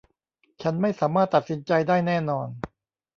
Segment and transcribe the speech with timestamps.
[0.61, 2.47] ฉันไม่สามารถตัดสินใจได้แน่นอน